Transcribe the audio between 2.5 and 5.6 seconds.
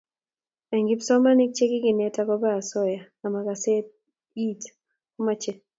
asoya ama kasee it ko mache